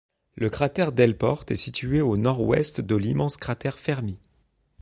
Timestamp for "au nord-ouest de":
2.01-2.95